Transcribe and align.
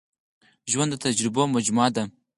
ژوند 0.71 0.91
د 0.93 0.99
تجربو 1.05 1.41
مجموعه 1.55 1.89
ده. 1.95 2.03